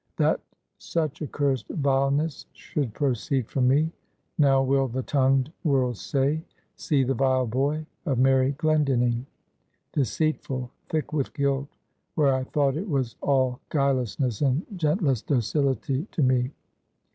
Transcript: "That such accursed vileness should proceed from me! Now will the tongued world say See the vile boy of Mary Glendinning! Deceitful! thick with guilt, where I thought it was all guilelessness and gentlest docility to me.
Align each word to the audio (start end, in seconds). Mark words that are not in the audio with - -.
"That 0.17 0.39
such 0.79 1.21
accursed 1.21 1.67
vileness 1.67 2.47
should 2.53 2.95
proceed 2.95 3.47
from 3.47 3.67
me! 3.67 3.91
Now 4.39 4.63
will 4.63 4.87
the 4.87 5.03
tongued 5.03 5.51
world 5.63 5.95
say 5.95 6.43
See 6.75 7.03
the 7.03 7.13
vile 7.13 7.45
boy 7.45 7.85
of 8.07 8.17
Mary 8.17 8.53
Glendinning! 8.53 9.27
Deceitful! 9.93 10.71
thick 10.89 11.13
with 11.13 11.35
guilt, 11.35 11.67
where 12.15 12.33
I 12.33 12.45
thought 12.45 12.77
it 12.77 12.89
was 12.89 13.15
all 13.21 13.59
guilelessness 13.69 14.41
and 14.41 14.65
gentlest 14.75 15.27
docility 15.27 16.07
to 16.13 16.23
me. 16.23 16.49